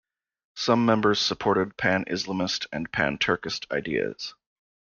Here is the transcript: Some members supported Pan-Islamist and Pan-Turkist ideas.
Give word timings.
Some 0.55 0.83
members 0.87 1.19
supported 1.19 1.77
Pan-Islamist 1.77 2.65
and 2.71 2.91
Pan-Turkist 2.91 3.69
ideas. 3.71 4.33